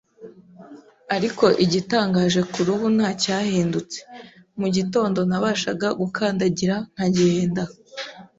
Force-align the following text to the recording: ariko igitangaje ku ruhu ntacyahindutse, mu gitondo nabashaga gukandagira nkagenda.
ariko 1.15 1.45
igitangaje 1.65 2.41
ku 2.51 2.59
ruhu 2.67 2.85
ntacyahindutse, 2.97 3.99
mu 4.59 4.67
gitondo 4.75 5.19
nabashaga 5.29 5.87
gukandagira 5.99 6.75
nkagenda. 6.91 7.63